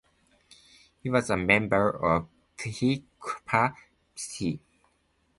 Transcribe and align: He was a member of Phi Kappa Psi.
He 1.03 1.11
was 1.11 1.29
a 1.29 1.37
member 1.37 1.87
of 1.91 2.25
Phi 2.57 3.03
Kappa 3.23 3.75
Psi. 4.15 4.59